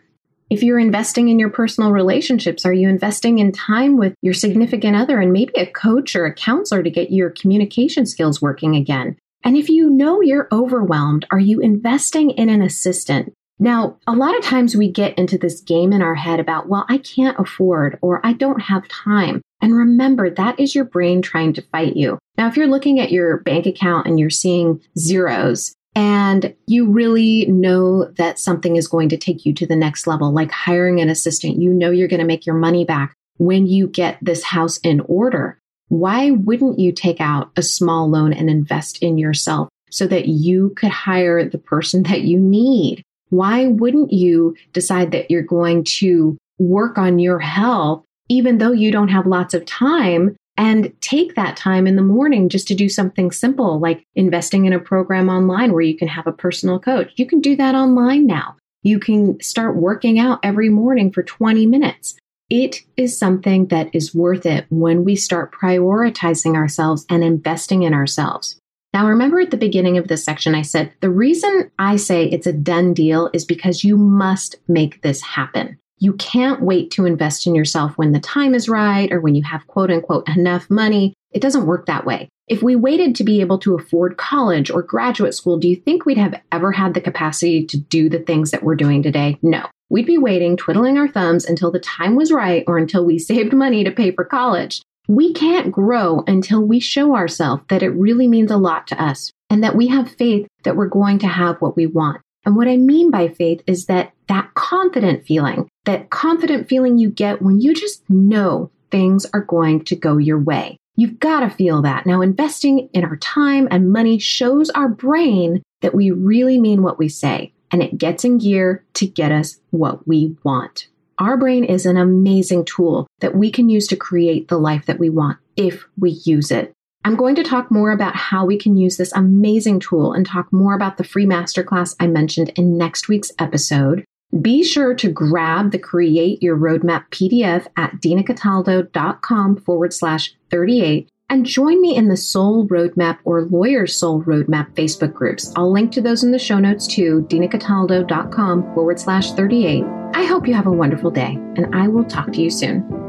If 0.49 0.63
you're 0.63 0.79
investing 0.79 1.29
in 1.29 1.39
your 1.39 1.51
personal 1.51 1.93
relationships, 1.93 2.65
are 2.65 2.73
you 2.73 2.89
investing 2.89 3.39
in 3.39 3.53
time 3.53 3.99
with 3.99 4.15
your 4.23 4.35
significant 4.35 4.97
other 4.97 5.21
and 5.21 5.31
maybe 5.31 5.53
a 5.57 5.67
coach 5.67 6.17
or 6.17 6.25
a 6.25 6.33
counselor 6.33 6.83
to 6.83 6.91
get 6.91 7.13
your 7.13 7.29
communication 7.29 8.07
skills 8.07 8.41
working 8.41 8.75
again? 8.77 9.19
And 9.45 9.57
if 9.57 9.69
you 9.69 9.91
know 9.91 10.23
you're 10.23 10.49
overwhelmed, 10.51 11.27
are 11.31 11.39
you 11.39 11.61
investing 11.61 12.31
in 12.31 12.49
an 12.49 12.63
assistant? 12.63 13.33
Now, 13.59 13.99
a 14.07 14.15
lot 14.15 14.37
of 14.37 14.43
times 14.43 14.75
we 14.75 14.91
get 14.91 15.17
into 15.17 15.39
this 15.39 15.61
game 15.61 15.93
in 15.93 16.03
our 16.03 16.15
head 16.15 16.41
about, 16.41 16.69
well, 16.69 16.87
I 16.89 16.99
can't 16.99 17.39
afford 17.39 17.99
or 18.03 18.25
I 18.27 18.33
don't 18.33 18.61
have 18.61 18.89
time. 18.89 19.43
And 19.61 19.77
remember, 19.77 20.29
that 20.31 20.59
is 20.59 20.75
your 20.75 20.85
brain 20.85 21.23
trying 21.23 21.53
to 21.53 21.63
fight 21.71 21.95
you. 21.95 22.19
Now, 22.37 22.49
if 22.49 22.57
you're 22.57 22.67
looking 22.67 22.99
at 22.99 23.13
your 23.13 23.39
bank 23.39 23.67
account 23.67 24.07
and 24.07 24.19
you're 24.19 24.31
seeing 24.31 24.81
zeros, 24.99 25.75
and 25.97 26.55
you 26.67 26.91
really 26.91 27.47
know 27.47 28.11
that 28.17 28.41
something 28.41 28.75
is 28.75 28.89
going 28.89 29.09
to 29.11 29.17
take 29.17 29.47
you 29.47 29.55
to 29.55 29.67
the 29.67 29.77
next 29.77 30.09
level, 30.09 30.33
like 30.33 30.51
hiring 30.51 31.01
an 31.01 31.09
assistant, 31.09 31.63
you 31.63 31.71
know 31.71 31.93
you're 31.93 32.09
going 32.09 32.21
to 32.21 32.27
make 32.27 32.47
your 32.47 32.57
money 32.57 32.85
back 32.85 33.15
when 33.37 33.67
you 33.67 33.87
get 33.87 34.19
this 34.21 34.43
house 34.43 34.79
in 34.79 35.01
order 35.03 35.59
why 35.99 36.33
wouldn't 36.33 36.79
you 36.79 36.93
take 36.93 37.21
out 37.21 37.51
a 37.57 37.63
small 37.63 38.11
loan 38.11 38.33
and 38.33 38.51
invest 38.51 38.99
in 39.03 39.17
yourself 39.17 39.69
so 39.91 40.07
that 40.09 40.27
you 40.27 40.71
could 40.71 40.91
hire 40.91 41.49
the 41.49 41.59
person 41.59 42.03
that 42.05 42.23
you 42.23 42.39
need? 42.39 43.03
Why 43.31 43.67
wouldn't 43.67 44.13
you 44.13 44.57
decide 44.73 45.13
that 45.13 45.31
you're 45.31 45.43
going 45.43 45.85
to 45.85 46.37
work 46.59 46.99
on 46.99 47.19
your 47.19 47.39
health, 47.39 48.05
even 48.29 48.59
though 48.59 48.73
you 48.73 48.91
don't 48.91 49.09
have 49.09 49.27
lots 49.27 49.55
of 49.55 49.65
time? 49.67 50.37
And 50.57 50.93
take 51.01 51.35
that 51.35 51.57
time 51.57 51.85
in 51.89 51.97
the 51.97 52.03
morning 52.03 52.49
just 52.49 52.69
to 52.69 52.77
do 52.77 52.89
something 52.89 53.33
simple 53.33 53.81
like 53.81 54.05
investing 54.15 54.67
in 54.67 54.73
a 54.73 54.79
program 54.79 55.29
online 55.29 55.73
where 55.73 55.83
you 55.83 55.97
can 55.97 56.07
have 56.07 56.29
a 56.29 56.33
personal 56.33 56.79
coach. 56.79 57.13
You 57.17 57.27
can 57.27 57.41
do 57.41 57.57
that 57.57 57.75
online 57.75 58.25
now. 58.27 58.57
You 58.85 59.01
can 59.01 59.41
start 59.41 59.75
working 59.75 60.21
out 60.21 60.39
every 60.45 60.69
morning 60.69 61.11
for 61.11 61.25
20 61.25 61.67
minutes. 61.67 62.15
It 62.51 62.81
is 62.97 63.19
something 63.19 63.67
that 63.69 63.95
is 63.95 64.15
worth 64.15 64.45
it 64.45 64.67
when 64.69 65.05
we 65.05 65.17
start 65.17 65.53
prioritizing 65.53 66.55
ourselves 66.55 67.07
and 67.09 67.25
investing 67.25 67.83
in 67.83 67.95
ourselves. 67.95 68.57
Now, 68.93 69.09
remember 69.09 69.41
at 69.41 69.51
the 69.51 69.57
beginning 69.57 69.99
of 69.99 70.09
this 70.09 70.25
section, 70.25 70.55
I 70.55 70.63
said 70.63 70.93
the 71.01 71.11
reason 71.11 71.71
I 71.79 71.97
say 71.97 72.27
it's 72.27 72.47
a 72.47 72.53
done 72.53 72.95
deal 72.95 73.29
is 73.33 73.45
because 73.45 73.83
you 73.83 73.97
must 73.97 74.57
make 74.69 75.03
this 75.03 75.21
happen. 75.21 75.79
You 75.99 76.13
can't 76.13 76.61
wait 76.61 76.91
to 76.93 77.07
invest 77.07 77.47
in 77.47 77.55
yourself 77.55 77.97
when 77.97 78.13
the 78.13 78.21
time 78.21 78.55
is 78.55 78.69
right 78.69 79.11
or 79.11 79.21
when 79.21 79.35
you 79.35 79.43
have 79.43 79.67
quote 79.67 79.91
unquote 79.91 80.29
enough 80.29 80.69
money. 80.71 81.15
It 81.33 81.41
doesn't 81.41 81.67
work 81.67 81.87
that 81.87 82.05
way. 82.05 82.29
If 82.47 82.63
we 82.63 82.77
waited 82.77 83.17
to 83.17 83.25
be 83.25 83.41
able 83.41 83.59
to 83.61 83.75
afford 83.75 84.19
college 84.19 84.71
or 84.71 84.83
graduate 84.83 85.35
school, 85.35 85.59
do 85.59 85.67
you 85.67 85.77
think 85.77 86.05
we'd 86.05 86.19
have 86.19 86.41
ever 86.53 86.73
had 86.73 86.95
the 86.95 87.01
capacity 87.01 87.65
to 87.67 87.79
do 87.79 88.09
the 88.09 88.19
things 88.19 88.51
that 88.51 88.63
we're 88.63 88.77
doing 88.77 89.03
today? 89.03 89.39
No. 89.43 89.67
We'd 89.91 90.07
be 90.07 90.19
waiting, 90.19 90.57
twiddling 90.57 90.99
our 90.99 91.09
thumbs 91.09 91.45
until 91.45 91.71
the 91.71 91.79
time 91.79 92.17
was 92.17 92.33
right 92.33 92.65
or 92.67 92.79
until 92.79 93.05
we 93.05 93.19
saved 93.21 93.53
money 93.53 93.85
to 93.85 93.91
pay 93.91 94.11
for 94.11 94.25
college. 94.25 94.83
We 95.07 95.35
can't 95.35 95.71
grow 95.71 96.25
until 96.27 96.63
we 96.63 96.81
show 96.81 97.15
ourselves 97.15 97.63
that 97.69 97.83
it 97.83 97.91
really 97.91 98.27
means 98.27 98.51
a 98.51 98.57
lot 98.57 98.87
to 98.89 99.03
us 99.03 99.31
and 99.51 99.63
that 99.63 99.77
we 99.77 99.89
have 99.89 100.11
faith 100.11 100.49
that 100.63 100.77
we're 100.77 100.89
going 100.89 101.19
to 101.21 101.29
have 101.29 101.61
what 101.61 101.77
we 101.77 101.87
want. 101.87 102.23
And 102.47 102.57
what 102.57 102.69
I 102.69 102.77
mean 102.77 103.11
by 103.11 103.29
faith 103.29 103.63
is 103.67 103.87
that 103.87 104.13
that 104.29 104.53
confident 104.55 105.27
feeling, 105.27 105.69
that 105.85 106.11
confident 106.11 106.69
feeling 106.69 106.99
you 106.99 107.11
get 107.11 107.43
when 107.43 107.61
you 107.61 107.75
just 107.75 108.09
know 108.09 108.71
things 108.91 109.27
are 109.33 109.41
going 109.41 109.85
to 109.85 109.97
go 109.97 110.19
your 110.19 110.39
way. 110.39 110.77
You've 110.97 111.19
got 111.19 111.41
to 111.41 111.51
feel 111.51 111.83
that. 111.83 112.07
Now, 112.07 112.21
investing 112.21 112.89
in 112.93 113.05
our 113.05 113.17
time 113.17 113.67
and 113.71 113.93
money 113.93 114.19
shows 114.19 114.71
our 114.71 114.89
brain 114.89 115.63
that 115.81 115.95
we 115.95 116.11
really 116.11 116.59
mean 116.59 116.83
what 116.83 116.99
we 116.99 117.09
say, 117.09 117.53
and 117.75 117.83
it 117.83 117.99
gets 117.99 118.25
in 118.25 118.39
gear 118.39 118.85
to 118.95 119.05
get 119.05 119.33
us 119.33 119.59
what 119.71 120.07
we 120.07 120.37
want. 120.45 120.87
Our 121.19 121.37
brain 121.37 121.65
is 121.65 121.87
an 121.87 121.97
amazing 121.97 122.67
tool 122.67 123.09
that 123.19 123.35
we 123.35 123.51
can 123.51 123.69
use 123.69 123.89
to 123.89 123.97
create 123.97 124.47
the 124.47 124.59
life 124.59 124.87
that 124.87 125.01
we 125.01 125.11
want 125.11 125.39
if 125.57 125.85
we 125.99 126.21
use 126.25 126.53
it. 126.53 126.73
I'm 127.05 127.17
going 127.17 127.35
to 127.35 127.43
talk 127.43 127.73
more 127.73 127.91
about 127.91 128.15
how 128.15 128.45
we 128.47 128.57
can 128.57 128.77
use 128.77 128.97
this 128.97 129.13
amazing 129.13 129.81
tool 129.81 130.13
and 130.13 130.25
talk 130.25 130.53
more 130.53 130.77
about 130.77 130.99
the 130.99 131.03
free 131.03 131.27
masterclass 131.27 131.97
I 131.99 132.07
mentioned 132.07 132.51
in 132.51 132.79
next 132.79 133.09
week's 133.09 133.33
episode. 133.41 134.05
Be 134.41 134.63
sure 134.63 134.95
to 134.95 135.11
grab 135.11 135.73
the 135.73 135.79
Create 135.81 136.41
Your 136.45 136.57
Roadmap 136.57 137.09
PDF 137.11 137.67
at 137.77 137.95
dinacataldo.com 138.01 139.57
forward 139.57 139.93
slash 139.93 140.33
38 140.53 141.09
and 141.29 141.47
join 141.47 141.81
me 141.81 141.97
in 141.97 142.09
the 142.09 142.17
Soul 142.17 142.67
Roadmap 142.69 143.19
or 143.25 143.43
Lawyer 143.43 143.87
Soul 143.87 144.23
Roadmap 144.23 144.75
Facebook 144.75 145.13
groups. 145.13 145.53
I'll 145.57 145.73
link 145.73 145.93
to 145.93 146.01
those 146.01 146.23
in 146.23 146.31
the 146.31 146.39
show 146.39 146.59
notes 146.59 146.87
too, 146.87 147.27
dinacataldo.com 147.29 148.75
forward 148.75 149.01
slash 149.01 149.33
38. 149.33 149.85
I 150.15 150.25
hope 150.25 150.47
you 150.47 150.55
have 150.55 150.67
a 150.67 150.73
wonderful 150.73 151.11
day, 151.11 151.39
and 151.57 151.75
I 151.75 151.89
will 151.89 152.05
talk 152.05 152.33
to 152.33 152.43
you 152.43 152.51
soon. 152.51 153.05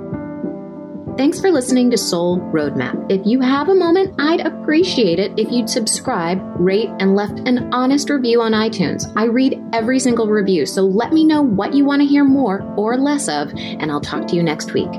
Thanks 1.18 1.40
for 1.40 1.50
listening 1.50 1.90
to 1.92 1.98
Soul 1.98 2.40
Roadmap. 2.52 3.10
If 3.10 3.26
you 3.26 3.40
have 3.40 3.70
a 3.70 3.76
moment, 3.76 4.16
I'd 4.20 4.42
appreciate 4.42 5.18
it 5.18 5.32
if 5.38 5.50
you'd 5.50 5.70
subscribe, 5.70 6.42
rate, 6.60 6.90
and 7.00 7.16
left 7.16 7.40
an 7.48 7.74
honest 7.74 8.10
review 8.10 8.42
on 8.42 8.52
iTunes. 8.52 9.10
I 9.16 9.26
read 9.26 9.64
every 9.72 10.00
single 10.00 10.28
review, 10.28 10.66
so 10.66 10.82
let 10.82 11.14
me 11.14 11.24
know 11.24 11.42
what 11.42 11.74
you 11.74 11.86
want 11.86 12.02
to 12.02 12.08
hear 12.08 12.26
more 12.26 12.62
or 12.76 12.98
less 12.98 13.30
of, 13.30 13.54
and 13.56 13.92
I'll 13.92 14.02
talk 14.02 14.28
to 14.28 14.36
you 14.36 14.44
next 14.44 14.74
week. 14.74 14.92